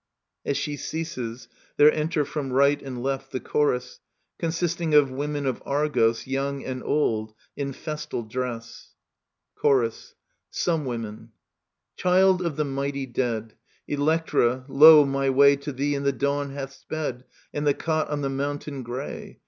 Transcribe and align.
[As 0.43 0.57
she 0.57 0.77
ceases 0.77 1.47
there 1.77 1.93
enter 1.93 2.25
from 2.25 2.51
right 2.51 2.81
and 2.81 3.03
left 3.03 3.31
the 3.31 3.39
Chorus, 3.39 3.99
consisting 4.39 4.95
of 4.95 5.11
women 5.11 5.45
of 5.45 5.63
Argos^ 5.63 6.25
young 6.25 6.63
and 6.65 6.81
oldy 6.81 7.35
in 7.55 7.71
festal 7.71 8.23
dress. 8.23 8.93
Digitized 8.93 8.93
by 8.93 8.97
VjOOQIC 8.97 9.03
ELECTRA 9.03 9.27
II 9.27 9.61
Chorus. 9.89 10.15
Some 10.49 10.85
Women. 10.85 11.17
^tl 11.17 11.29
Child 11.97 12.41
of 12.41 12.55
the 12.55 12.65
mighty 12.65 13.05
dead, 13.05 13.53
\Strophe. 13.87 13.93
Electra, 13.93 14.65
lo, 14.67 15.05
my 15.05 15.29
way 15.29 15.55
To 15.57 15.71
thee 15.71 15.93
in 15.93 16.01
the 16.01 16.11
dawn 16.11 16.49
hath 16.49 16.73
sped, 16.73 17.23
And 17.53 17.67
the 17.67 17.75
cot 17.75 18.09
on 18.09 18.21
the 18.21 18.29
mountain 18.31 18.81
grey. 18.81 19.37